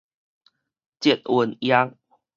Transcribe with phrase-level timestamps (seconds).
[0.99, 1.95] 捷運驛